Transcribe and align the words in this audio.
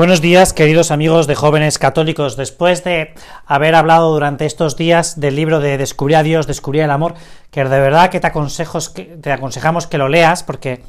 Buenos 0.00 0.22
días, 0.22 0.54
queridos 0.54 0.92
amigos 0.92 1.26
de 1.26 1.34
jóvenes 1.34 1.78
católicos. 1.78 2.34
Después 2.34 2.82
de 2.84 3.12
haber 3.44 3.74
hablado 3.74 4.10
durante 4.14 4.46
estos 4.46 4.78
días 4.78 5.20
del 5.20 5.36
libro 5.36 5.60
de 5.60 5.76
Descubrir 5.76 6.16
a 6.16 6.22
Dios, 6.22 6.46
Descubrir 6.46 6.84
el 6.84 6.90
Amor, 6.90 7.16
que 7.50 7.62
de 7.64 7.80
verdad 7.80 8.08
que 8.08 8.18
te, 8.18 8.30
te 8.30 9.30
aconsejamos 9.30 9.86
que 9.86 9.98
lo 9.98 10.08
leas 10.08 10.42
porque 10.42 10.82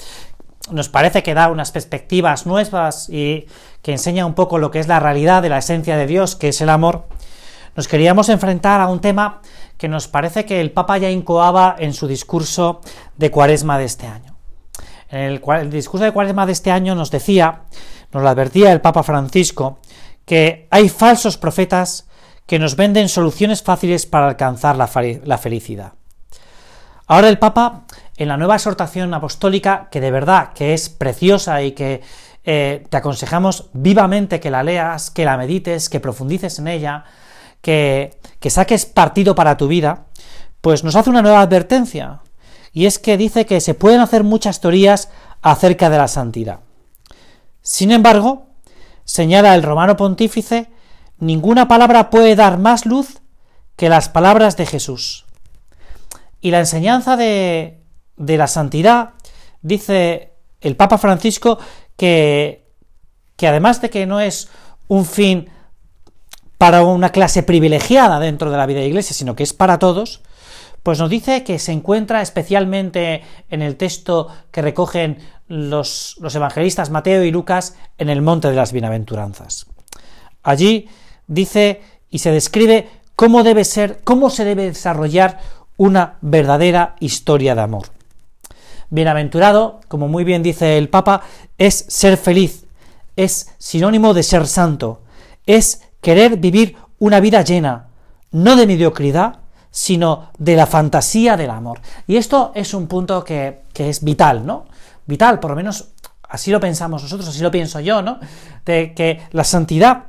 nos 0.72 0.88
parece 0.88 1.24
que 1.24 1.34
da 1.34 1.50
unas 1.50 1.74
perspectivas 1.74 2.46
nuevas 2.46 3.10
y 3.10 3.48
que 3.82 3.92
enseña 3.92 4.26
un 4.26 4.34
poco 4.34 4.60
lo 4.60 4.72
que 4.72 4.80
es 4.80 4.88
la 4.88 5.02
realidad 5.02 5.42
de 5.42 5.50
la 5.50 5.58
esencia 5.58 5.98
de 5.98 6.08
Dios, 6.08 6.38
que 6.38 6.48
es 6.48 6.62
el 6.62 6.70
amor, 6.70 7.10
nos 7.76 7.90
queríamos 7.90 8.30
enfrentar 8.30 8.80
a 8.80 8.88
un 8.88 9.02
tema 9.02 9.42
que 9.78 9.90
nos 9.90 10.08
parece 10.08 10.46
que 10.46 10.62
el 10.62 10.72
Papa 10.72 11.00
ya 11.00 11.10
incoaba 11.10 11.76
en 11.78 11.94
su 11.94 12.08
discurso 12.08 12.80
de 13.18 13.30
Cuaresma 13.30 13.78
de 13.78 13.84
este 13.84 14.08
año. 14.08 14.38
En 15.10 15.20
el 15.20 15.70
discurso 15.70 16.06
de 16.06 16.14
Cuaresma 16.14 16.46
de 16.46 16.54
este 16.54 16.72
año 16.72 16.96
nos 16.96 17.12
decía 17.12 17.64
nos 18.14 18.24
lo 18.24 18.30
advertía 18.30 18.72
el 18.72 18.82
Papa 18.82 19.04
Francisco, 19.04 19.80
que 20.26 20.68
hay 20.72 20.90
falsos 20.90 21.38
profetas 21.38 22.08
que 22.46 22.60
nos 22.60 22.76
venden 22.76 23.10
soluciones 23.10 23.64
fáciles 23.64 24.06
para 24.06 24.28
alcanzar 24.28 24.76
la, 24.76 25.38
felicidad. 25.38 25.94
Ahora 27.08 27.30
el 27.30 27.40
Papa, 27.40 27.86
en 28.18 28.28
la 28.28 28.38
nueva 28.38 28.56
exhortación 28.56 29.14
apostólica, 29.14 29.88
que 29.90 30.02
de 30.02 30.12
verdad 30.12 30.54
que 30.54 30.74
es 30.74 30.90
preciosa 30.90 31.62
y 31.64 31.72
que 31.72 32.02
eh, 32.44 32.86
te 32.90 32.98
aconsejamos 32.98 33.70
vivamente 33.74 34.40
que 34.40 34.52
la 34.52 34.64
leas, 34.64 35.12
que 35.12 35.26
la 35.26 35.38
medites, 35.38 35.90
que 35.90 36.00
profundices 36.00 36.60
en 36.60 36.68
ella, 36.68 37.06
que, 37.62 38.20
que 38.40 38.50
saques 38.50 38.86
partido 38.86 39.36
para 39.36 39.58
tu 39.58 39.68
vida, 39.68 40.06
pues 40.60 40.84
nos 40.84 40.96
hace 40.96 41.10
una 41.10 41.22
nueva 41.22 41.42
advertencia, 41.42 42.22
y 42.74 42.86
es 42.86 43.00
que 43.00 43.18
dice 43.18 43.46
que 43.46 43.62
se 43.62 43.74
pueden 43.74 44.02
hacer 44.02 44.24
muchas 44.24 44.62
teorías 44.62 45.10
acerca 45.42 45.90
de 45.90 45.98
la 45.98 46.08
santidad. 46.08 46.60
Sin 47.62 47.92
embargo, 47.92 48.48
señala 49.04 49.56
el 49.56 49.64
romano 49.64 49.96
pontífice, 49.98 50.70
ninguna 51.20 51.68
palabra 51.68 52.10
puede 52.10 52.36
dar 52.36 52.58
más 52.58 52.86
luz 52.86 53.22
que 53.76 53.90
las 53.90 54.10
palabras 54.10 54.58
de 54.58 54.66
Jesús. 54.66 55.26
Y 56.42 56.52
la 56.52 56.60
enseñanza 56.60 57.16
de, 57.18 57.80
la 58.18 58.48
santidad, 58.48 59.12
dice 59.62 60.34
el 60.60 60.76
Papa 60.76 60.98
Francisco, 60.98 61.60
que, 61.98 62.68
que 63.36 63.48
además 63.48 63.82
de 63.82 63.90
que 63.90 64.06
no 64.06 64.20
es 64.20 64.50
un 64.88 65.06
fin 65.06 65.50
para 66.58 66.84
una 66.84 67.12
clase 67.12 67.44
privilegiada 67.44 68.20
dentro 68.20 68.52
de 68.52 68.58
la 68.58 68.66
vida 68.66 68.80
de 68.80 68.86
la 68.86 68.90
Iglesia, 68.90 69.16
sino 69.16 69.36
que 69.36 69.44
es 69.44 69.54
para 69.54 69.80
todos, 69.80 70.22
pues 70.84 71.00
nos 71.00 71.10
dice 71.10 71.44
que 71.44 71.60
se 71.60 71.72
encuentra 71.72 72.22
especialmente 72.22 73.24
en 73.50 73.62
el 73.62 73.76
texto 73.76 74.28
que 74.52 74.62
recogen 74.62 75.18
los, 75.48 76.18
evangelistas 76.34 76.90
Mateo 76.90 77.24
y 77.24 77.32
Lucas 77.32 77.76
en 77.98 78.10
el 78.10 78.22
Monte 78.22 78.48
de 78.48 78.56
las 78.56 78.72
Bienaventuranzas. 78.72 79.68
Allí 80.44 80.88
dice 81.28 81.82
y 82.10 82.20
se 82.20 82.32
describe 82.32 82.90
cómo 83.16 83.44
debe 83.44 83.64
ser, 83.64 84.02
cómo 84.04 84.30
se 84.30 84.46
debe 84.46 84.64
desarrollar 84.64 85.40
una 85.78 86.18
verdadera 86.22 86.96
historia 87.00 87.54
de 87.54 87.62
amor. 87.62 87.88
Bienaventurado, 88.90 89.82
como 89.88 90.08
muy 90.08 90.24
bien 90.24 90.44
dice 90.44 90.78
el 90.78 90.90
Papa, 90.90 91.22
es 91.58 91.86
ser 91.88 92.18
feliz, 92.18 92.66
es 93.16 93.54
sinónimo 93.58 94.14
de 94.14 94.24
ser 94.24 94.48
santo, 94.48 95.02
es 95.46 95.84
querer 96.02 96.38
vivir 96.38 96.76
una 97.00 97.20
vida 97.20 97.42
llena, 97.44 97.88
no 98.32 98.56
de 98.56 98.68
mediocridad, 98.68 99.41
sino 99.72 100.30
de 100.38 100.56
la 100.56 100.68
fantasía 100.68 101.36
del 101.38 101.50
amor. 101.50 101.80
Y 102.06 102.18
esto 102.18 102.52
es 102.54 102.74
un 102.74 102.88
punto 102.88 103.24
que, 103.24 103.64
que 103.74 103.90
es 103.90 104.04
vital, 104.04 104.46
¿no? 104.46 104.66
vital, 105.06 105.40
por 105.40 105.52
lo 105.52 105.56
menos 105.56 105.90
así 106.30 106.52
lo 106.52 106.60
pensamos 106.60 107.04
nosotros, 107.04 107.28
así 107.28 107.42
lo 107.42 107.52
pienso 107.52 107.80
yo, 107.80 108.02
¿no? 108.02 108.20
De 108.66 108.94
que 108.94 109.22
la 109.32 109.44
santidad 109.44 110.06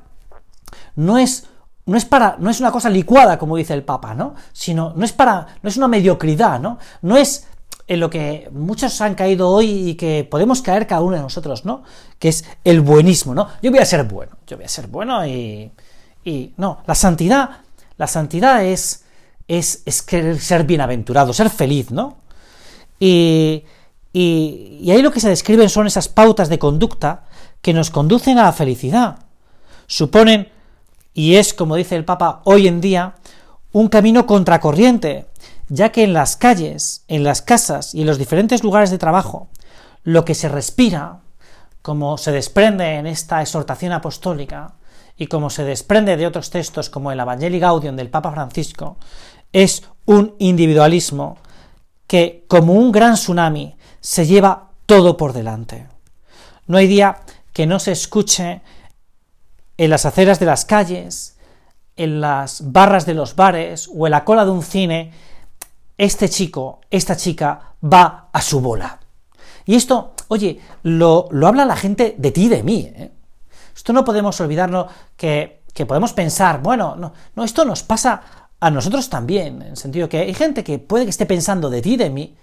no 0.96 1.18
es 1.18 1.48
no 1.84 1.96
es 1.96 2.04
para 2.04 2.36
no 2.38 2.48
es 2.48 2.60
una 2.60 2.70
cosa 2.70 2.88
licuada 2.88 3.38
como 3.38 3.56
dice 3.56 3.74
el 3.74 3.82
Papa, 3.82 4.14
¿no? 4.14 4.34
Sino 4.52 4.92
no 4.94 5.04
es 5.04 5.12
para 5.12 5.46
no 5.62 5.68
es 5.68 5.76
una 5.76 5.88
mediocridad, 5.88 6.60
¿no? 6.60 6.78
No 7.02 7.16
es 7.16 7.48
en 7.88 7.98
lo 7.98 8.08
que 8.08 8.48
muchos 8.52 9.00
han 9.00 9.16
caído 9.16 9.48
hoy 9.50 9.90
y 9.90 9.94
que 9.96 10.26
podemos 10.30 10.62
caer 10.62 10.86
cada 10.86 11.02
uno 11.02 11.16
de 11.16 11.22
nosotros, 11.22 11.64
¿no? 11.64 11.82
Que 12.18 12.28
es 12.28 12.44
el 12.62 12.80
buenismo, 12.80 13.34
¿no? 13.34 13.48
Yo 13.60 13.70
voy 13.70 13.80
a 13.80 13.84
ser 13.84 14.04
bueno, 14.04 14.36
yo 14.46 14.56
voy 14.56 14.66
a 14.66 14.68
ser 14.68 14.86
bueno 14.86 15.26
y 15.26 15.72
y 16.24 16.54
no, 16.56 16.82
la 16.86 16.94
santidad, 16.94 17.50
la 17.96 18.06
santidad 18.06 18.64
es 18.64 19.01
es, 19.48 19.82
es 19.86 20.02
querer 20.02 20.40
ser 20.40 20.64
bienaventurado, 20.64 21.32
ser 21.32 21.50
feliz, 21.50 21.90
¿no? 21.90 22.18
Y 22.98 23.64
y, 24.12 24.90
ahí 24.90 25.02
lo 25.02 25.10
que 25.10 25.20
se 25.20 25.28
describen 25.28 25.68
son 25.68 25.86
esas 25.86 26.08
pautas 26.08 26.48
de 26.48 26.58
conducta 26.58 27.24
que 27.62 27.72
nos 27.72 27.90
conducen 27.90 28.38
a 28.38 28.44
la 28.44 28.52
felicidad. 28.52 29.20
Suponen, 29.86 30.50
y 31.14 31.36
es 31.36 31.54
como 31.54 31.76
dice 31.76 31.96
el 31.96 32.04
Papa 32.04 32.42
hoy 32.44 32.68
en 32.68 32.80
día, 32.80 33.14
un 33.72 33.88
camino 33.88 34.26
contracorriente, 34.26 35.26
ya 35.68 35.90
que 35.90 36.04
en 36.04 36.12
las 36.12 36.36
calles, 36.36 37.04
en 37.08 37.24
las 37.24 37.40
casas 37.40 37.94
y 37.94 38.02
en 38.02 38.06
los 38.06 38.18
diferentes 38.18 38.62
lugares 38.62 38.90
de 38.90 38.98
trabajo, 38.98 39.48
lo 40.04 40.24
que 40.24 40.34
se 40.34 40.48
respira, 40.48 41.20
como 41.80 42.18
se 42.18 42.32
desprende 42.32 42.96
en 42.96 43.06
esta 43.06 43.40
exhortación 43.40 43.92
apostólica, 43.92 44.74
y 45.22 45.28
como 45.28 45.50
se 45.50 45.62
desprende 45.62 46.16
de 46.16 46.26
otros 46.26 46.50
textos 46.50 46.90
como 46.90 47.12
el 47.12 47.20
Evangelii 47.20 47.60
Gaudium 47.60 47.94
del 47.94 48.10
Papa 48.10 48.32
Francisco, 48.32 48.96
es 49.52 49.84
un 50.04 50.34
individualismo 50.40 51.38
que, 52.08 52.44
como 52.48 52.72
un 52.72 52.90
gran 52.90 53.14
tsunami, 53.14 53.76
se 54.00 54.26
lleva 54.26 54.70
todo 54.84 55.16
por 55.16 55.32
delante. 55.32 55.86
No 56.66 56.76
hay 56.76 56.88
día 56.88 57.20
que 57.52 57.66
no 57.68 57.78
se 57.78 57.92
escuche 57.92 58.62
en 59.76 59.90
las 59.90 60.06
aceras 60.06 60.40
de 60.40 60.46
las 60.46 60.64
calles, 60.64 61.36
en 61.94 62.20
las 62.20 62.72
barras 62.72 63.06
de 63.06 63.14
los 63.14 63.36
bares 63.36 63.88
o 63.94 64.08
en 64.08 64.10
la 64.10 64.24
cola 64.24 64.44
de 64.44 64.50
un 64.50 64.64
cine, 64.64 65.12
este 65.98 66.28
chico, 66.28 66.80
esta 66.90 67.16
chica 67.16 67.74
va 67.80 68.28
a 68.32 68.42
su 68.42 68.60
bola. 68.60 68.98
Y 69.66 69.76
esto, 69.76 70.14
oye, 70.26 70.60
lo, 70.82 71.28
lo 71.30 71.46
habla 71.46 71.64
la 71.64 71.76
gente 71.76 72.16
de 72.18 72.32
ti 72.32 72.46
y 72.46 72.48
de 72.48 72.64
mí. 72.64 72.90
¿eh? 72.92 73.12
Esto 73.74 73.92
no 73.92 74.04
podemos 74.04 74.40
olvidarlo 74.40 74.88
que, 75.16 75.62
que 75.72 75.86
podemos 75.86 76.12
pensar, 76.12 76.62
bueno, 76.62 76.96
no, 76.96 77.12
no, 77.34 77.44
esto 77.44 77.64
nos 77.64 77.82
pasa 77.82 78.22
a 78.60 78.70
nosotros 78.70 79.08
también, 79.08 79.62
en 79.62 79.68
el 79.68 79.76
sentido 79.76 80.08
que 80.08 80.18
hay 80.18 80.34
gente 80.34 80.62
que 80.62 80.78
puede 80.78 81.04
que 81.04 81.10
esté 81.10 81.26
pensando 81.26 81.68
de 81.70 81.82
ti 81.82 81.96
de 81.96 82.10
mí, 82.10 82.36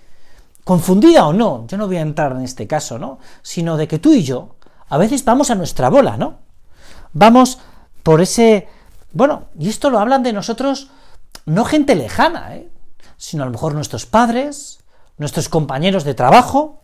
confundida 0.64 1.26
o 1.28 1.34
no, 1.34 1.66
yo 1.68 1.78
no 1.78 1.88
voy 1.88 1.98
a 1.98 2.02
entrar 2.02 2.34
en 2.34 2.42
este 2.42 2.68
caso, 2.68 3.00
¿no? 3.00 3.20
Sino 3.42 3.78
de 3.78 3.88
que 3.88 4.00
tú 4.00 4.14
y 4.14 4.24
yo 4.24 4.56
a 4.90 4.98
veces 4.98 5.24
vamos 5.24 5.50
a 5.50 5.56
nuestra 5.56 5.90
bola, 5.90 6.18
¿no? 6.18 6.40
Vamos 7.14 7.60
por 8.04 8.22
ese... 8.22 8.68
Bueno, 9.14 9.46
y 9.58 9.70
esto 9.70 9.90
lo 9.90 10.00
hablan 10.00 10.24
de 10.24 10.34
nosotros 10.34 10.90
no 11.46 11.66
gente 11.66 11.96
lejana, 11.96 12.56
¿eh? 12.56 12.70
sino 13.18 13.44
a 13.44 13.46
lo 13.46 13.52
mejor 13.52 13.74
nuestros 13.74 14.06
padres, 14.06 14.80
nuestros 15.18 15.50
compañeros 15.50 16.04
de 16.04 16.14
trabajo, 16.14 16.84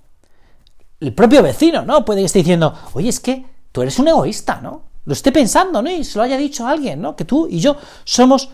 el 1.00 1.14
propio 1.14 1.44
vecino, 1.44 1.84
¿no? 1.84 2.06
Puede 2.06 2.24
estar 2.24 2.42
diciendo, 2.42 2.74
oye, 2.94 3.10
es 3.10 3.20
que 3.20 3.46
tú 3.76 3.82
eres 3.82 4.00
un 4.00 4.08
egoísta, 4.08 4.62
¿no? 4.62 4.84
Lo 5.04 5.12
esté 5.12 5.34
pensando, 5.34 5.82
¿no? 5.82 5.92
Y 5.92 6.06
se 6.06 6.18
lo 6.18 6.24
haya 6.24 6.38
dicho 6.38 6.66
a 6.66 6.70
alguien, 6.70 7.02
¿no? 7.02 7.18
Que 7.18 7.26
tú 7.26 7.50
y 7.52 7.60
yo 7.60 7.76
somos 8.06 8.50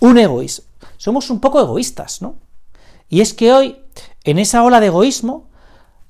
un 0.00 0.18
egoísta, 0.18 0.64
somos 0.98 1.30
un 1.30 1.40
poco 1.40 1.62
egoístas, 1.62 2.20
¿no? 2.20 2.34
Y 3.08 3.22
es 3.22 3.32
que 3.32 3.54
hoy 3.54 3.78
en 4.24 4.38
esa 4.38 4.62
ola 4.62 4.78
de 4.78 4.88
egoísmo, 4.88 5.46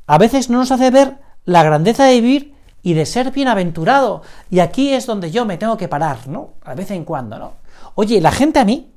a 0.08 0.18
veces 0.18 0.50
no 0.50 0.58
nos 0.58 0.72
hace 0.72 0.90
ver 0.90 1.18
la 1.44 1.62
grandeza 1.62 2.06
de 2.06 2.20
vivir 2.20 2.54
y 2.82 2.94
de 2.94 3.06
ser 3.06 3.30
bienaventurado. 3.30 4.22
Y 4.50 4.58
aquí 4.58 4.92
es 4.92 5.06
donde 5.06 5.30
yo 5.30 5.44
me 5.44 5.58
tengo 5.58 5.76
que 5.76 5.86
parar, 5.86 6.26
¿no? 6.26 6.54
A 6.64 6.74
vez 6.74 6.90
en 6.90 7.04
cuando, 7.04 7.38
¿no? 7.38 7.52
Oye, 7.94 8.20
la 8.20 8.32
gente 8.32 8.58
a 8.58 8.64
mí, 8.64 8.90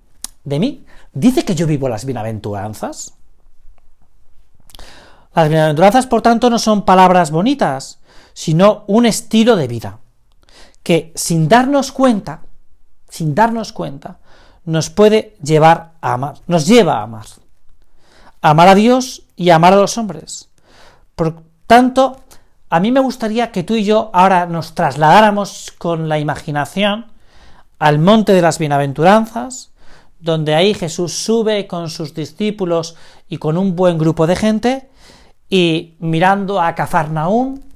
de 0.46 0.60
mí, 0.60 0.84
dice 1.14 1.46
que 1.46 1.54
yo 1.54 1.68
vivo 1.68 1.90
las 1.90 2.06
bienaventuranzas. 2.06 3.14
Las 5.36 5.48
bienaventuranzas, 5.48 6.08
por 6.08 6.24
tanto, 6.24 6.50
no 6.50 6.58
son 6.58 6.86
palabras 6.86 7.30
bonitas, 7.30 7.99
sino 8.40 8.86
un 8.88 9.06
estilo 9.06 9.58
de 9.58 9.68
vida, 9.68 10.00
que 10.82 11.12
sin 11.16 11.50
darnos 11.50 11.92
cuenta, 11.92 12.44
sin 13.10 13.36
darnos 13.36 13.74
cuenta, 13.74 14.20
nos 14.64 14.90
puede 14.90 15.36
llevar 15.44 15.92
a 16.00 16.14
amar, 16.14 16.36
nos 16.48 16.66
lleva 16.66 17.00
a 17.00 17.04
amar 17.04 17.26
amar 18.42 18.70
a 18.70 18.76
Dios 18.76 19.24
y 19.36 19.50
amar 19.50 19.74
a 19.74 19.78
los 19.78 19.98
hombres. 19.98 20.50
Por 21.16 21.44
tanto, 21.68 22.22
a 22.70 22.80
mí 22.80 22.92
me 22.92 23.00
gustaría 23.00 23.52
que 23.52 23.64
tú 23.64 23.76
y 23.76 23.84
yo 23.84 24.10
ahora 24.14 24.46
nos 24.46 24.76
trasladáramos 24.76 25.74
con 25.78 26.08
la 26.08 26.20
imaginación 26.20 27.08
al 27.78 28.00
monte 28.00 28.34
de 28.34 28.42
las 28.42 28.60
bienaventuranzas, 28.60 29.72
donde 30.20 30.56
ahí 30.56 30.74
Jesús 30.74 31.14
sube 31.14 31.68
con 31.68 31.90
sus 31.90 32.14
discípulos 32.14 32.96
y 33.28 33.38
con 33.38 33.58
un 33.58 33.76
buen 33.76 33.98
grupo 33.98 34.28
de 34.28 34.36
gente, 34.36 34.90
y 35.50 35.96
mirando 36.00 36.62
a 36.62 36.76
Cafarnaún, 36.76 37.69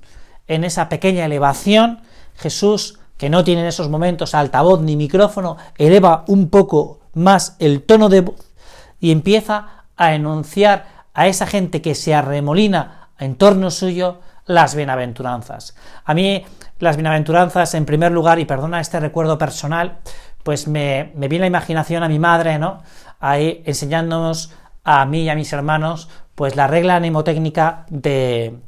en 0.47 0.63
esa 0.63 0.89
pequeña 0.89 1.25
elevación, 1.25 2.01
Jesús, 2.35 2.99
que 3.17 3.29
no 3.29 3.43
tiene 3.43 3.61
en 3.61 3.67
esos 3.67 3.89
momentos 3.89 4.35
altavoz 4.35 4.81
ni 4.81 4.95
micrófono, 4.95 5.57
eleva 5.77 6.23
un 6.27 6.49
poco 6.49 6.99
más 7.13 7.55
el 7.59 7.83
tono 7.83 8.09
de 8.09 8.21
voz 8.21 8.51
y 8.99 9.11
empieza 9.11 9.85
a 9.95 10.13
enunciar 10.13 10.85
a 11.13 11.27
esa 11.27 11.45
gente 11.45 11.81
que 11.81 11.95
se 11.95 12.15
arremolina 12.15 13.09
en 13.19 13.35
torno 13.35 13.71
suyo 13.71 14.19
las 14.45 14.75
bienaventuranzas. 14.75 15.75
A 16.03 16.13
mí 16.13 16.43
las 16.79 16.97
bienaventuranzas, 16.97 17.75
en 17.75 17.85
primer 17.85 18.11
lugar, 18.11 18.39
y 18.39 18.45
perdona 18.45 18.81
este 18.81 18.99
recuerdo 18.99 19.37
personal, 19.37 19.99
pues 20.43 20.67
me, 20.67 21.11
me 21.15 21.27
viene 21.27 21.43
la 21.43 21.47
imaginación 21.47 22.03
a 22.03 22.09
mi 22.09 22.19
madre, 22.19 22.59
¿no? 22.59 22.81
Ahí 23.19 23.61
enseñándonos 23.65 24.51
a 24.83 25.05
mí 25.05 25.21
y 25.23 25.29
a 25.29 25.35
mis 25.35 25.53
hermanos, 25.53 26.09
pues 26.35 26.55
la 26.55 26.67
regla 26.67 26.99
mnemotécnica 26.99 27.85
de, 27.89 28.59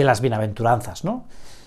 de 0.00 0.06
las 0.06 0.20
bienaventuranzas, 0.20 1.04
¿no? 1.04 1.24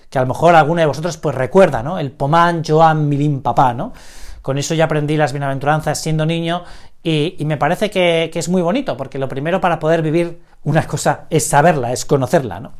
Que 0.09 0.18
a 0.18 0.21
lo 0.21 0.27
mejor 0.27 0.56
alguno 0.56 0.81
de 0.81 0.88
vosotros 0.88 1.18
pues 1.18 1.35
recuerda, 1.35 1.81
¿no? 1.81 1.97
El 1.97 2.12
pomán, 2.12 2.63
Joan, 2.65 3.07
Milim, 3.07 3.41
papá, 3.41 3.74
¿no? 3.74 3.94
Con 4.41 4.57
eso 4.57 4.74
ya 4.74 4.85
aprendí 4.85 5.15
las 5.15 5.31
bienaventuranzas 5.31 6.01
siendo 6.01 6.25
niño 6.25 6.63
y, 7.01 7.38
me 7.45 7.57
parece 7.57 7.89
que, 7.89 8.31
es 8.33 8.50
muy 8.50 8.62
bonito, 8.62 8.95
porque 8.95 9.19
lo 9.19 9.27
primero 9.27 9.59
para 9.59 9.80
poder 9.80 10.01
vivir 10.01 10.41
una 10.63 10.88
cosa 10.88 11.25
es 11.30 11.47
saberla, 11.47 11.91
es 11.91 12.06
conocerla, 12.06 12.59
¿no? 12.59 12.71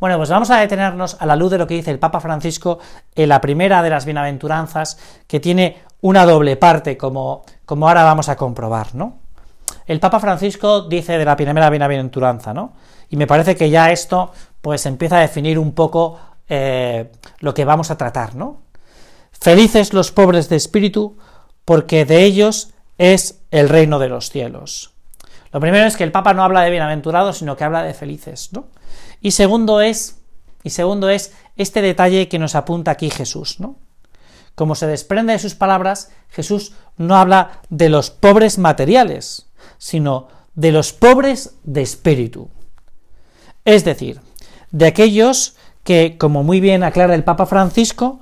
Bueno, 0.00 0.16
pues 0.16 0.30
vamos 0.30 0.50
a 0.50 0.58
detenernos 0.58 1.16
a 1.18 1.26
la 1.26 1.34
luz 1.34 1.50
de 1.50 1.58
lo 1.58 1.66
que 1.66 1.74
dice 1.74 1.90
el 1.90 1.98
Papa 1.98 2.20
Francisco 2.20 2.78
en 3.14 3.28
la 3.28 3.40
primera 3.40 3.82
de 3.82 3.90
las 3.90 4.04
bienaventuranzas, 4.04 4.98
que 5.26 5.40
tiene 5.40 5.78
una 6.02 6.24
doble 6.24 6.56
parte, 6.56 6.96
como, 6.96 7.44
como 7.64 7.88
ahora 7.88 8.04
vamos 8.04 8.28
a 8.28 8.36
comprobar, 8.36 8.94
¿no? 8.94 9.18
El 9.86 10.00
Papa 10.00 10.20
Francisco 10.20 10.82
dice 10.82 11.18
de 11.18 11.24
la 11.24 11.34
primera 11.34 11.70
bienaventuranza, 11.70 12.52
¿no? 12.52 12.74
Y 13.08 13.16
me 13.16 13.26
parece 13.26 13.56
que 13.56 13.70
ya 13.70 13.90
esto, 13.90 14.32
pues 14.60 14.86
empieza 14.86 15.18
a 15.18 15.22
definir 15.22 15.58
un 15.58 15.72
poco 15.72 16.18
eh, 16.48 17.10
lo 17.40 17.54
que 17.54 17.64
vamos 17.64 17.90
a 17.90 17.96
tratar, 17.96 18.34
¿no? 18.34 18.62
Felices 19.32 19.92
los 19.92 20.10
pobres 20.10 20.48
de 20.48 20.56
espíritu, 20.56 21.16
porque 21.64 22.04
de 22.04 22.24
ellos 22.24 22.70
es 22.96 23.40
el 23.50 23.68
reino 23.68 23.98
de 23.98 24.08
los 24.08 24.30
cielos. 24.30 24.92
Lo 25.52 25.60
primero 25.60 25.86
es 25.86 25.96
que 25.96 26.04
el 26.04 26.12
Papa 26.12 26.34
no 26.34 26.42
habla 26.42 26.62
de 26.62 26.70
bienaventurados, 26.70 27.38
sino 27.38 27.56
que 27.56 27.64
habla 27.64 27.82
de 27.82 27.94
felices, 27.94 28.50
¿no? 28.52 28.66
Y 29.20 29.30
segundo 29.30 29.80
es, 29.80 30.20
y 30.62 30.70
segundo 30.70 31.08
es 31.08 31.32
este 31.56 31.82
detalle 31.82 32.28
que 32.28 32.38
nos 32.38 32.54
apunta 32.54 32.90
aquí 32.90 33.10
Jesús, 33.10 33.60
¿no? 33.60 33.76
Como 34.54 34.74
se 34.74 34.86
desprende 34.86 35.32
de 35.32 35.38
sus 35.38 35.54
palabras, 35.54 36.10
Jesús 36.30 36.72
no 36.96 37.16
habla 37.16 37.62
de 37.70 37.88
los 37.88 38.10
pobres 38.10 38.58
materiales, 38.58 39.46
sino 39.78 40.28
de 40.54 40.72
los 40.72 40.92
pobres 40.92 41.54
de 41.62 41.82
espíritu. 41.82 42.50
Es 43.64 43.84
decir, 43.84 44.20
de 44.70 44.86
aquellos 44.86 45.56
que, 45.84 46.16
como 46.18 46.42
muy 46.42 46.60
bien 46.60 46.82
aclara 46.82 47.14
el 47.14 47.24
Papa 47.24 47.46
Francisco, 47.46 48.20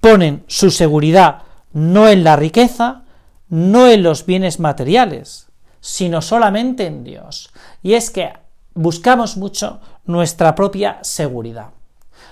ponen 0.00 0.44
su 0.46 0.70
seguridad 0.70 1.42
no 1.72 2.08
en 2.08 2.24
la 2.24 2.36
riqueza, 2.36 3.02
no 3.48 3.88
en 3.88 4.02
los 4.02 4.24
bienes 4.24 4.60
materiales, 4.60 5.48
sino 5.80 6.22
solamente 6.22 6.86
en 6.86 7.04
Dios. 7.04 7.50
Y 7.82 7.94
es 7.94 8.10
que 8.10 8.32
buscamos 8.74 9.36
mucho 9.36 9.80
nuestra 10.06 10.54
propia 10.54 10.98
seguridad, 11.02 11.70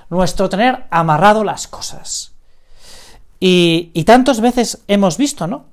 nuestro 0.08 0.48
tener 0.48 0.84
amarrado 0.90 1.44
las 1.44 1.66
cosas. 1.66 2.32
Y, 3.40 3.90
y 3.94 4.04
tantas 4.04 4.40
veces 4.40 4.82
hemos 4.86 5.16
visto, 5.16 5.46
¿no? 5.46 5.66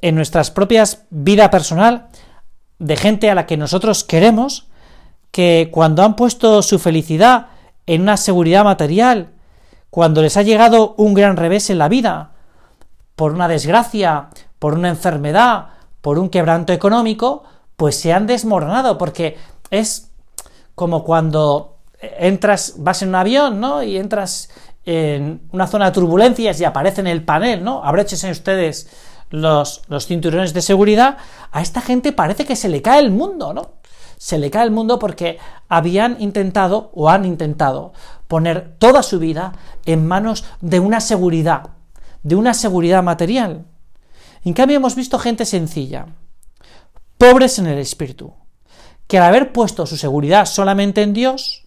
En 0.00 0.14
nuestras 0.14 0.50
propias 0.50 1.04
vida 1.10 1.50
personal, 1.50 2.08
de 2.78 2.96
gente 2.96 3.30
a 3.30 3.34
la 3.34 3.46
que 3.46 3.56
nosotros 3.56 4.04
queremos, 4.04 4.68
que 5.34 5.68
cuando 5.72 6.04
han 6.04 6.14
puesto 6.14 6.62
su 6.62 6.78
felicidad 6.78 7.48
en 7.86 8.02
una 8.02 8.16
seguridad 8.16 8.62
material, 8.62 9.30
cuando 9.90 10.22
les 10.22 10.36
ha 10.36 10.42
llegado 10.42 10.94
un 10.96 11.12
gran 11.12 11.36
revés 11.36 11.70
en 11.70 11.78
la 11.78 11.88
vida, 11.88 12.30
por 13.16 13.32
una 13.32 13.48
desgracia, 13.48 14.28
por 14.60 14.74
una 14.74 14.90
enfermedad, 14.90 15.70
por 16.02 16.20
un 16.20 16.28
quebranto 16.28 16.72
económico, 16.72 17.42
pues 17.74 17.96
se 17.96 18.12
han 18.12 18.28
desmoronado, 18.28 18.96
porque 18.96 19.36
es 19.70 20.12
como 20.76 21.02
cuando 21.02 21.78
entras, 22.00 22.74
vas 22.78 23.02
en 23.02 23.08
un 23.08 23.16
avión, 23.16 23.58
¿no? 23.58 23.82
Y 23.82 23.96
entras 23.96 24.50
en 24.84 25.48
una 25.50 25.66
zona 25.66 25.86
de 25.86 25.92
turbulencias 25.94 26.60
y 26.60 26.64
aparece 26.64 27.00
en 27.00 27.08
el 27.08 27.24
panel, 27.24 27.64
¿no? 27.64 27.82
Abréchese 27.82 28.30
ustedes 28.30 28.88
los, 29.30 29.82
los 29.88 30.06
cinturones 30.06 30.54
de 30.54 30.62
seguridad. 30.62 31.18
A 31.50 31.60
esta 31.60 31.80
gente 31.80 32.12
parece 32.12 32.44
que 32.46 32.54
se 32.54 32.68
le 32.68 32.82
cae 32.82 33.00
el 33.00 33.10
mundo, 33.10 33.52
¿no? 33.52 33.82
Se 34.16 34.38
le 34.38 34.50
cae 34.50 34.64
el 34.64 34.70
mundo 34.70 34.98
porque 34.98 35.38
habían 35.68 36.20
intentado 36.20 36.90
o 36.94 37.10
han 37.10 37.24
intentado 37.24 37.92
poner 38.28 38.76
toda 38.78 39.02
su 39.02 39.18
vida 39.18 39.52
en 39.86 40.06
manos 40.06 40.44
de 40.60 40.80
una 40.80 41.00
seguridad, 41.00 41.70
de 42.22 42.36
una 42.36 42.54
seguridad 42.54 43.02
material. 43.02 43.64
En 44.44 44.52
cambio 44.52 44.76
hemos 44.76 44.94
visto 44.94 45.18
gente 45.18 45.44
sencilla, 45.44 46.06
pobres 47.18 47.58
en 47.58 47.66
el 47.66 47.78
espíritu, 47.78 48.34
que 49.06 49.18
al 49.18 49.24
haber 49.24 49.52
puesto 49.52 49.86
su 49.86 49.96
seguridad 49.96 50.46
solamente 50.46 51.02
en 51.02 51.12
Dios, 51.12 51.66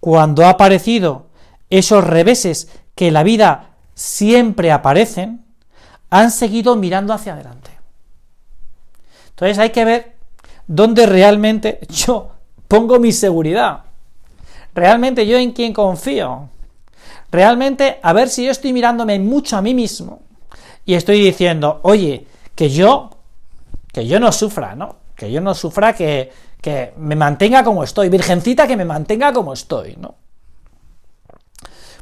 cuando 0.00 0.44
ha 0.44 0.50
aparecido 0.50 1.28
esos 1.70 2.04
reveses 2.04 2.68
que 2.94 3.08
en 3.08 3.14
la 3.14 3.22
vida 3.22 3.76
siempre 3.94 4.72
aparecen, 4.72 5.44
han 6.10 6.30
seguido 6.30 6.76
mirando 6.76 7.12
hacia 7.12 7.34
adelante. 7.34 7.70
Entonces 9.30 9.58
hay 9.58 9.70
que 9.70 9.84
ver 9.84 10.17
dónde 10.68 11.06
realmente 11.06 11.80
yo 11.88 12.30
pongo 12.68 13.00
mi 13.00 13.10
seguridad. 13.10 13.80
Realmente 14.74 15.26
yo 15.26 15.36
en 15.36 15.50
quién 15.50 15.72
confío. 15.72 16.50
Realmente 17.32 17.98
a 18.02 18.12
ver 18.12 18.28
si 18.28 18.44
yo 18.44 18.52
estoy 18.52 18.72
mirándome 18.72 19.18
mucho 19.18 19.56
a 19.56 19.62
mí 19.62 19.74
mismo 19.74 20.20
y 20.84 20.94
estoy 20.94 21.20
diciendo, 21.20 21.80
oye, 21.82 22.26
que 22.54 22.70
yo, 22.70 23.10
que 23.92 24.06
yo 24.06 24.20
no 24.20 24.30
sufra, 24.30 24.74
¿no? 24.74 24.96
Que 25.16 25.30
yo 25.30 25.40
no 25.40 25.54
sufra, 25.54 25.92
que, 25.94 26.30
que 26.60 26.92
me 26.96 27.16
mantenga 27.16 27.64
como 27.64 27.82
estoy, 27.84 28.08
virgencita 28.08 28.66
que 28.66 28.76
me 28.76 28.84
mantenga 28.84 29.32
como 29.32 29.52
estoy, 29.52 29.96
¿no? 29.96 30.14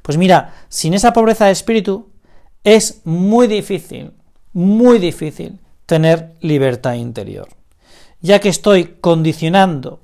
Pues 0.02 0.18
mira, 0.18 0.54
sin 0.68 0.94
esa 0.94 1.12
pobreza 1.12 1.46
de 1.46 1.52
espíritu 1.52 2.10
es 2.62 3.00
muy 3.04 3.48
difícil, 3.48 4.12
muy 4.52 4.98
difícil 5.00 5.58
tener 5.84 6.34
libertad 6.40 6.94
interior, 6.94 7.48
ya 8.20 8.40
que 8.40 8.48
estoy 8.48 8.96
condicionando 9.00 10.00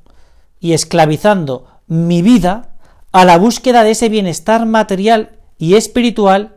y 0.61 0.73
esclavizando 0.73 1.67
mi 1.87 2.23
vida 2.23 2.71
a 3.13 3.25
la 3.25 3.39
búsqueda 3.39 3.85
de 3.85 3.93
ese 3.93 4.09
bienestar 4.09 4.67
material 4.67 5.39
y 5.59 5.75
espiritual 5.75 6.57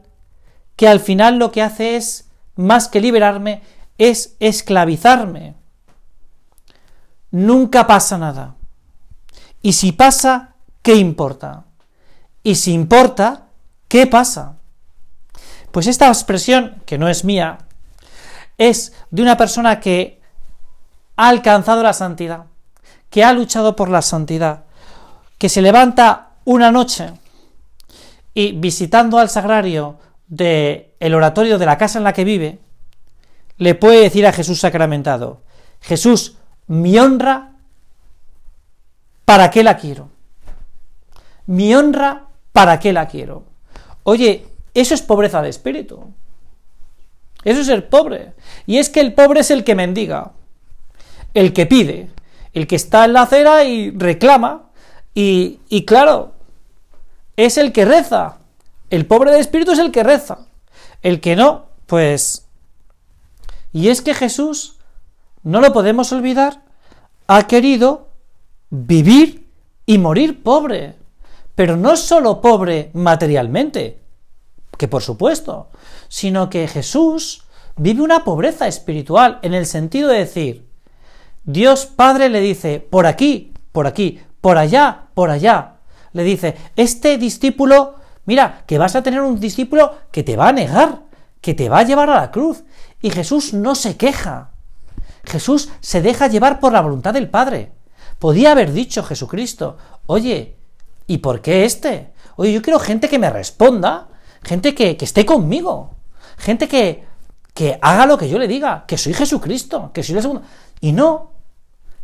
que 0.76 0.88
al 0.88 1.00
final 1.00 1.38
lo 1.38 1.52
que 1.52 1.62
hace 1.62 1.96
es, 1.96 2.30
más 2.56 2.88
que 2.88 3.02
liberarme, 3.02 3.62
es 3.98 4.36
esclavizarme 4.40 5.56
nunca 7.36 7.86
pasa 7.86 8.18
nada. 8.18 8.56
Y 9.62 9.74
si 9.74 9.92
pasa, 9.92 10.56
¿qué 10.82 10.96
importa? 10.96 11.66
Y 12.44 12.56
si 12.56 12.72
importa, 12.72 13.48
¿qué 13.90 14.08
pasa? 14.08 14.56
Pues 15.72 15.88
esta 15.88 16.08
expresión, 16.08 16.82
que 16.86 16.98
no 16.98 17.10
es 17.10 17.26
mía, 17.26 17.58
es 18.58 18.94
de 19.12 19.22
una 19.22 19.36
persona 19.36 19.82
que 19.82 20.22
ha 21.16 21.28
alcanzado 21.28 21.84
la 21.84 21.94
santidad, 21.94 22.46
que 23.10 23.24
ha 23.24 23.34
luchado 23.34 23.76
por 23.76 23.90
la 23.90 24.02
santidad, 24.02 24.66
que 25.38 25.50
se 25.50 25.62
levanta 25.62 26.32
una 26.46 26.72
noche 26.72 27.14
y 28.34 28.52
visitando 28.54 29.18
al 29.18 29.30
sagrario 29.30 29.98
del 30.28 30.88
el 31.00 31.14
oratorio 31.14 31.58
de 31.58 31.66
la 31.66 31.78
casa 31.78 31.98
en 31.98 32.04
la 32.04 32.14
que 32.14 32.24
vive, 32.24 32.60
le 33.58 33.76
puede 33.76 34.02
decir 34.02 34.26
a 34.28 34.34
Jesús 34.34 34.60
sacramentado, 34.60 35.42
Jesús, 35.82 36.38
mi 36.68 36.98
honra, 36.98 37.54
¿para 39.24 39.50
qué 39.52 39.64
la 39.64 39.78
quiero? 39.78 40.10
Mi 41.46 41.76
honra, 41.76 42.28
¿para 42.52 42.80
qué 42.80 42.92
la 42.92 43.08
quiero? 43.08 43.44
Oye, 44.04 44.48
eso 44.74 44.94
es 44.94 45.02
pobreza 45.02 45.42
de 45.42 45.50
espíritu. 45.50 46.14
Eso 47.44 47.62
es 47.62 47.68
ser 47.68 47.88
pobre. 47.88 48.34
Y 48.66 48.78
es 48.78 48.90
que 48.90 49.00
el 49.00 49.14
pobre 49.14 49.42
es 49.42 49.52
el 49.52 49.64
que 49.64 49.76
mendiga, 49.76 50.34
el 51.36 51.54
que 51.54 51.68
pide, 51.68 52.10
el 52.54 52.66
que 52.66 52.76
está 52.76 53.06
en 53.06 53.14
la 53.14 53.22
acera 53.24 53.64
y 53.64 53.92
reclama. 53.92 54.72
Y, 55.14 55.60
y 55.70 55.86
claro, 55.86 56.34
es 57.38 57.60
el 57.60 57.72
que 57.72 57.86
reza. 57.86 58.40
El 58.90 59.06
pobre 59.06 59.32
de 59.32 59.40
espíritu 59.40 59.74
es 59.74 59.80
el 59.80 59.92
que 59.92 60.04
reza. 60.04 60.40
El 61.04 61.22
que 61.22 61.36
no, 61.36 61.68
pues... 61.86 62.48
Y 63.72 63.90
es 63.90 64.02
que 64.02 64.14
Jesús 64.14 64.78
no 65.44 65.62
lo 65.62 65.74
podemos 65.74 66.12
olvidar, 66.12 66.64
ha 67.28 67.46
querido 67.46 68.08
vivir 68.70 69.48
y 69.86 69.98
morir 69.98 70.42
pobre. 70.42 70.96
Pero 71.56 71.76
no 71.76 71.98
solo 71.98 72.42
pobre 72.42 72.90
materialmente, 72.94 74.02
que 74.78 74.88
por 74.88 75.04
supuesto, 75.04 75.70
sino 76.08 76.50
que 76.50 76.68
Jesús 76.68 77.44
vive 77.76 78.02
una 78.02 78.24
pobreza 78.24 78.68
espiritual 78.68 79.40
en 79.42 79.54
el 79.54 79.66
sentido 79.66 80.10
de 80.10 80.20
decir, 80.20 80.65
Dios 81.46 81.86
Padre 81.86 82.30
le 82.30 82.42
dice, 82.42 82.80
por 82.80 83.06
aquí, 83.06 83.54
por 83.72 83.86
aquí, 83.88 84.20
por 84.42 84.58
allá, 84.58 85.06
por 85.14 85.30
allá. 85.30 85.76
Le 86.14 86.24
dice, 86.24 86.56
este 86.76 87.18
discípulo, 87.18 87.96
mira, 88.26 88.64
que 88.66 88.78
vas 88.78 88.96
a 88.96 89.04
tener 89.04 89.22
un 89.22 89.40
discípulo 89.40 89.94
que 90.12 90.24
te 90.24 90.36
va 90.36 90.50
a 90.50 90.54
negar, 90.54 91.04
que 91.42 91.54
te 91.54 91.70
va 91.70 91.80
a 91.80 91.84
llevar 91.84 92.10
a 92.10 92.16
la 92.16 92.32
cruz. 92.32 92.64
Y 93.02 93.12
Jesús 93.12 93.54
no 93.54 93.76
se 93.76 93.96
queja. 93.96 94.50
Jesús 95.24 95.70
se 95.82 96.02
deja 96.02 96.28
llevar 96.28 96.60
por 96.60 96.74
la 96.74 96.82
voluntad 96.82 97.14
del 97.14 97.30
Padre. 97.30 97.72
Podía 98.18 98.52
haber 98.52 98.72
dicho 98.72 99.04
Jesucristo, 99.04 99.78
oye, 100.08 100.56
¿y 101.06 101.20
por 101.20 101.42
qué 101.42 101.66
este? 101.66 102.14
Oye, 102.38 102.54
yo 102.54 102.62
quiero 102.62 102.80
gente 102.80 103.10
que 103.10 103.20
me 103.20 103.30
responda, 103.30 104.08
gente 104.44 104.74
que, 104.74 104.98
esté 105.00 105.26
conmigo, 105.26 105.96
gente 106.38 106.68
que, 106.68 107.04
que 107.54 107.78
haga 107.82 108.06
lo 108.06 108.18
que 108.18 108.30
yo 108.30 108.40
le 108.40 108.48
diga, 108.48 108.86
que 108.88 108.98
soy 108.98 109.14
Jesucristo, 109.14 109.92
que 109.94 110.02
soy 110.02 110.16
el 110.16 110.22
segundo. 110.22 110.44
Y 110.82 110.92
no, 110.92 111.35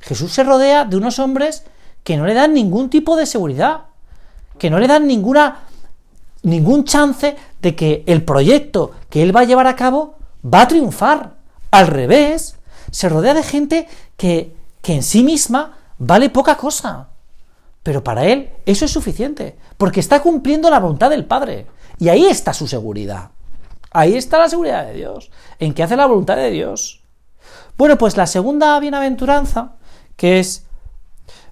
Jesús 0.01 0.33
se 0.33 0.43
rodea 0.43 0.85
de 0.85 0.97
unos 0.97 1.19
hombres 1.19 1.63
que 2.03 2.17
no 2.17 2.25
le 2.25 2.33
dan 2.33 2.53
ningún 2.53 2.89
tipo 2.89 3.15
de 3.15 3.25
seguridad, 3.25 3.85
que 4.57 4.69
no 4.69 4.79
le 4.79 4.87
dan 4.87 5.07
ninguna 5.07 5.61
ningún 6.43 6.85
chance 6.85 7.35
de 7.61 7.75
que 7.75 8.03
el 8.07 8.23
proyecto 8.23 8.91
que 9.09 9.21
él 9.21 9.35
va 9.35 9.41
a 9.41 9.45
llevar 9.45 9.67
a 9.67 9.75
cabo 9.75 10.15
va 10.43 10.61
a 10.61 10.67
triunfar. 10.67 11.35
Al 11.69 11.87
revés, 11.87 12.57
se 12.89 13.09
rodea 13.09 13.33
de 13.33 13.43
gente 13.43 13.87
que, 14.17 14.55
que 14.81 14.95
en 14.95 15.03
sí 15.03 15.23
misma 15.23 15.77
vale 15.97 16.29
poca 16.29 16.57
cosa. 16.57 17.09
Pero 17.83 18.03
para 18.03 18.25
él 18.25 18.49
eso 18.65 18.85
es 18.85 18.91
suficiente, 18.91 19.55
porque 19.77 19.99
está 19.99 20.21
cumpliendo 20.21 20.69
la 20.69 20.79
voluntad 20.79 21.09
del 21.09 21.25
Padre. 21.25 21.67
Y 21.99 22.09
ahí 22.09 22.25
está 22.25 22.53
su 22.53 22.67
seguridad. 22.67 23.31
Ahí 23.91 24.15
está 24.15 24.39
la 24.39 24.49
seguridad 24.49 24.85
de 24.85 24.93
Dios, 24.93 25.31
en 25.59 25.73
que 25.73 25.83
hace 25.83 25.95
la 25.95 26.05
voluntad 26.05 26.35
de 26.35 26.49
Dios. 26.49 27.03
Bueno, 27.77 27.97
pues 27.97 28.15
la 28.15 28.27
segunda 28.27 28.79
bienaventuranza, 28.79 29.75
que 30.21 30.37
es 30.37 30.67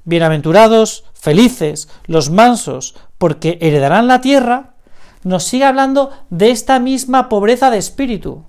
bienaventurados, 0.04 1.04
felices, 1.16 1.90
los 2.06 2.30
mansos, 2.30 2.96
porque 3.18 3.58
heredarán 3.62 4.08
la 4.08 4.22
tierra, 4.22 4.76
nos 5.24 5.44
sigue 5.46 5.66
hablando 5.66 6.12
de 6.30 6.52
esta 6.52 6.78
misma 6.78 7.30
pobreza 7.30 7.72
de 7.72 7.80
espíritu, 7.80 8.44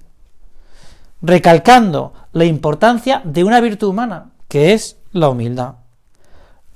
recalcando 1.22 2.12
la 2.34 2.44
importancia 2.44 3.22
de 3.24 3.44
una 3.44 3.62
virtud 3.62 3.88
humana, 3.88 4.32
que 4.46 4.74
es 4.74 4.98
la 5.10 5.30
humildad. 5.30 5.76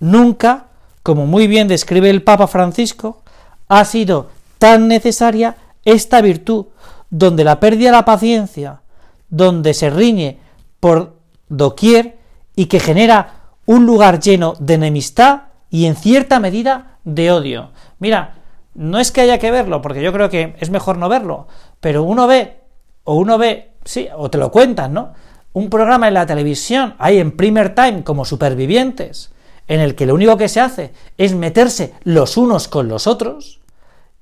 Nunca, 0.00 0.68
como 1.02 1.26
muy 1.26 1.46
bien 1.46 1.68
describe 1.68 2.08
el 2.08 2.22
Papa 2.22 2.46
Francisco, 2.46 3.24
ha 3.68 3.84
sido 3.84 4.30
tan 4.56 4.88
necesaria 4.88 5.58
esta 5.84 6.22
virtud, 6.22 6.68
donde 7.10 7.44
la 7.44 7.60
pérdida 7.60 7.90
de 7.90 7.96
la 7.96 8.06
paciencia, 8.06 8.80
donde 9.28 9.74
se 9.74 9.90
riñe 9.90 10.38
por 10.80 11.18
doquier 11.50 12.23
y 12.56 12.66
que 12.66 12.80
genera 12.80 13.40
un 13.66 13.86
lugar 13.86 14.20
lleno 14.20 14.54
de 14.58 14.74
enemistad 14.74 15.42
y 15.70 15.86
en 15.86 15.96
cierta 15.96 16.40
medida 16.40 16.98
de 17.04 17.32
odio. 17.32 17.70
Mira, 17.98 18.34
no 18.74 18.98
es 18.98 19.12
que 19.12 19.20
haya 19.20 19.38
que 19.38 19.50
verlo, 19.50 19.82
porque 19.82 20.02
yo 20.02 20.12
creo 20.12 20.28
que 20.28 20.56
es 20.58 20.70
mejor 20.70 20.98
no 20.98 21.08
verlo, 21.08 21.48
pero 21.80 22.02
uno 22.02 22.26
ve, 22.26 22.60
o 23.04 23.14
uno 23.14 23.38
ve, 23.38 23.72
sí, 23.84 24.08
o 24.16 24.30
te 24.30 24.38
lo 24.38 24.50
cuentan, 24.50 24.92
¿no? 24.92 25.12
Un 25.52 25.70
programa 25.70 26.08
en 26.08 26.14
la 26.14 26.26
televisión, 26.26 26.94
hay 26.98 27.18
en 27.18 27.36
primer 27.36 27.74
time 27.74 28.02
como 28.02 28.24
supervivientes, 28.24 29.32
en 29.68 29.80
el 29.80 29.94
que 29.94 30.06
lo 30.06 30.14
único 30.14 30.36
que 30.36 30.48
se 30.48 30.60
hace 30.60 30.92
es 31.16 31.34
meterse 31.34 31.94
los 32.02 32.36
unos 32.36 32.68
con 32.68 32.88
los 32.88 33.06
otros, 33.06 33.60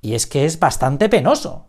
y 0.01 0.13
es 0.13 0.27
que 0.27 0.45
es 0.45 0.59
bastante 0.59 1.09
penoso, 1.09 1.65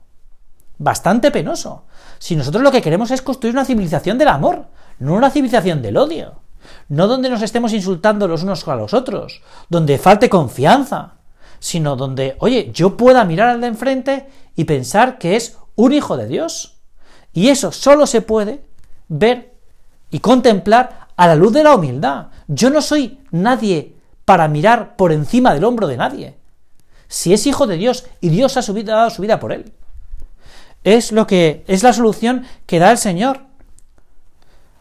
bastante 0.79 1.31
penoso. 1.31 1.85
Si 2.19 2.37
nosotros 2.37 2.63
lo 2.63 2.73
que 2.73 2.83
queremos 2.83 3.11
es 3.11 3.23
construir 3.23 3.55
una 3.55 3.65
civilización 3.65 4.19
del 4.19 4.29
amor, 4.29 4.67
no 4.99 5.15
una 5.15 5.31
civilización 5.31 5.83
del 5.83 5.97
odio, 5.97 6.44
no 6.89 7.07
donde 7.07 7.31
nos 7.31 7.43
estemos 7.43 7.73
insultando 7.73 8.29
los 8.29 8.43
unos 8.43 8.67
a 8.67 8.77
los 8.77 8.95
otros, 8.95 9.43
donde 9.69 9.99
falte 9.99 10.29
confianza, 10.29 11.15
sino 11.59 11.97
donde, 11.97 12.37
oye, 12.41 12.71
yo 12.73 12.97
pueda 12.97 13.25
mirar 13.25 13.49
al 13.49 13.61
de 13.61 13.69
enfrente 13.69 14.29
y 14.57 14.65
pensar 14.65 15.19
que 15.19 15.37
es 15.37 15.57
un 15.77 15.93
hijo 15.93 16.17
de 16.17 16.27
Dios. 16.27 16.77
Y 17.33 17.49
eso 17.49 17.73
solo 17.73 18.07
se 18.07 18.21
puede 18.21 18.65
ver 19.09 19.55
y 20.11 20.21
contemplar 20.21 21.09
a 21.17 21.27
la 21.27 21.35
luz 21.35 21.53
de 21.53 21.65
la 21.65 21.75
humildad. 21.75 22.27
Yo 22.49 22.71
no 22.71 22.83
soy 22.83 23.19
nadie 23.31 23.95
para 24.25 24.49
mirar 24.49 24.97
por 24.97 25.13
encima 25.13 25.55
del 25.55 25.65
hombro 25.65 25.87
de 25.87 25.97
nadie. 25.97 26.37
Si 27.09 27.33
es 27.33 27.47
hijo 27.47 27.67
de 27.67 27.77
Dios 27.77 28.07
y 28.21 28.29
Dios 28.29 28.57
ha, 28.57 28.63
subido, 28.63 28.95
dado 28.95 29.11
su 29.11 29.23
vida 29.23 29.41
por 29.41 29.53
él. 29.53 29.73
Es 30.83 31.13
lo 31.13 31.27
que 31.27 31.65
es 31.67 31.83
la 31.83 31.93
solución 31.93 32.45
que 32.67 32.79
da 32.79 32.91
el 32.91 32.99
Señor. 32.99 33.41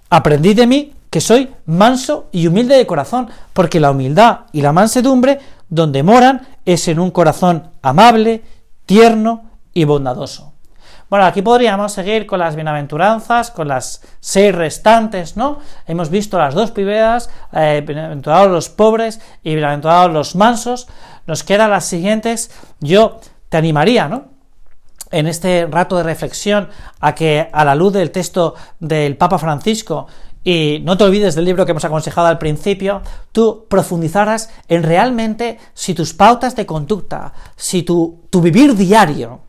Aprendid 0.09 0.55
de 0.55 0.67
mí 0.67 0.93
que 1.13 1.22
soy 1.22 1.53
manso 1.67 2.27
y 2.32 2.48
humilde 2.48 2.75
de 2.75 2.88
corazón, 2.88 3.29
porque 3.53 3.79
la 3.79 3.91
humildad 3.91 4.48
y 4.51 4.62
la 4.62 4.74
mansedumbre 4.74 5.38
donde 5.70 6.01
moran 6.01 6.48
es 6.65 6.88
en 6.88 6.98
un 6.98 7.12
corazón 7.12 7.70
amable, 7.84 8.43
tierno 8.88 9.43
y 9.75 9.84
bondadoso. 9.84 10.53
Bueno, 11.12 11.27
aquí 11.27 11.43
podríamos 11.43 11.91
seguir 11.91 12.25
con 12.25 12.39
las 12.39 12.55
bienaventuranzas, 12.55 13.51
con 13.51 13.67
las 13.67 14.01
seis 14.22 14.55
restantes, 14.55 15.38
¿no? 15.38 15.60
Hemos 15.86 16.10
visto 16.10 16.39
las 16.39 16.55
dos 16.55 16.72
primeras, 16.72 17.29
eh, 17.51 17.84
bienaventurados 17.86 18.50
los 18.50 18.70
pobres 18.70 19.22
y 19.43 19.53
bienaventurados 19.53 20.12
los 20.12 20.36
mansos. 20.36 20.88
Nos 21.27 21.43
quedan 21.43 21.70
las 21.70 21.86
siguientes. 21.86 22.50
Yo 22.79 23.20
te 23.50 23.58
animaría, 23.58 24.08
¿no? 24.08 24.29
En 25.12 25.27
este 25.27 25.67
rato 25.70 25.96
de 25.96 26.01
reflexión, 26.01 26.70
a 27.00 27.13
que 27.13 27.48
a 27.53 27.63
la 27.63 27.75
luz 27.75 27.93
del 27.93 28.10
texto 28.10 28.55
del 28.79 29.15
Papa 29.15 29.38
Francisco 29.38 30.08
y 30.43 30.81
no 30.83 30.97
te 30.97 31.03
olvides 31.05 31.35
del 31.35 31.45
libro 31.45 31.65
que 31.65 31.71
hemos 31.71 31.85
aconsejado 31.85 32.27
al 32.27 32.38
principio, 32.38 33.01
tú 33.31 33.65
profundizaras 33.69 34.50
en 34.67 34.83
realmente 34.83 35.59
si 35.73 35.93
tus 35.93 36.13
pautas 36.13 36.55
de 36.55 36.65
conducta, 36.65 37.33
si 37.55 37.83
tu, 37.83 38.23
tu 38.29 38.41
vivir 38.41 38.75
diario, 38.75 39.41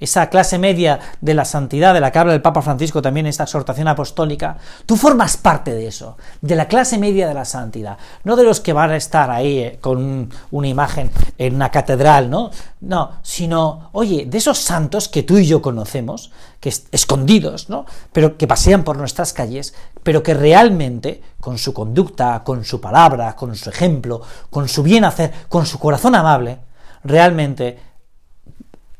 esa 0.00 0.28
clase 0.28 0.58
media 0.58 1.00
de 1.20 1.34
la 1.34 1.44
santidad 1.44 1.92
de 1.92 2.00
la 2.00 2.12
que 2.12 2.18
habla 2.18 2.34
el 2.34 2.42
Papa 2.42 2.62
Francisco 2.62 3.02
también 3.02 3.26
en 3.26 3.30
esta 3.30 3.44
exhortación 3.44 3.88
apostólica, 3.88 4.56
tú 4.86 4.96
formas 4.96 5.36
parte 5.36 5.72
de 5.72 5.86
eso, 5.86 6.16
de 6.40 6.54
la 6.54 6.68
clase 6.68 6.98
media 6.98 7.26
de 7.26 7.34
la 7.34 7.44
santidad, 7.44 7.98
no 8.24 8.36
de 8.36 8.44
los 8.44 8.60
que 8.60 8.72
van 8.72 8.90
a 8.90 8.96
estar 8.96 9.30
ahí 9.30 9.58
eh, 9.58 9.78
con 9.80 10.30
una 10.50 10.68
imagen 10.68 11.10
en 11.36 11.54
una 11.54 11.70
catedral, 11.70 12.30
¿no? 12.30 12.50
No, 12.80 13.12
sino, 13.22 13.90
oye, 13.92 14.26
de 14.26 14.38
esos 14.38 14.58
santos 14.58 15.08
que 15.08 15.24
tú 15.24 15.38
y 15.38 15.46
yo 15.46 15.60
conocemos, 15.60 16.30
que 16.60 16.72
escondidos, 16.92 17.68
¿no? 17.68 17.86
Pero 18.12 18.36
que 18.36 18.46
pasean 18.46 18.84
por 18.84 18.96
nuestras 18.96 19.32
calles, 19.32 19.74
pero 20.02 20.22
que 20.22 20.34
realmente, 20.34 21.22
con 21.40 21.58
su 21.58 21.74
conducta, 21.74 22.42
con 22.44 22.64
su 22.64 22.80
palabra, 22.80 23.34
con 23.34 23.56
su 23.56 23.68
ejemplo, 23.70 24.22
con 24.50 24.68
su 24.68 24.82
bien 24.82 25.04
hacer, 25.04 25.32
con 25.48 25.66
su 25.66 25.78
corazón 25.78 26.14
amable, 26.14 26.58
realmente 27.04 27.78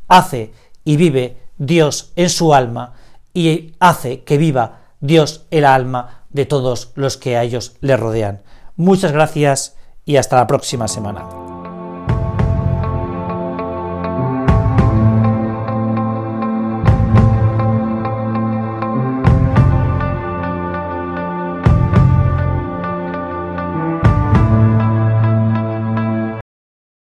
hace 0.09 0.53
y 0.89 0.97
vive 0.97 1.37
Dios 1.59 2.13
en 2.17 2.31
su 2.31 2.55
alma 2.55 2.95
y 3.35 3.75
hace 3.79 4.25
que 4.25 4.39
viva 4.39 4.95
Dios 5.01 5.45
el 5.51 5.67
alma 5.67 6.25
de 6.31 6.47
todos 6.47 6.93
los 6.95 7.19
que 7.19 7.37
a 7.37 7.43
ellos 7.43 7.77
le 7.83 7.95
rodean. 7.99 8.41
Muchas 8.75 9.13
gracias 9.13 9.77
y 10.07 10.17
hasta 10.17 10.37
la 10.37 10.47
próxima 10.47 10.89
semana. 10.89 11.48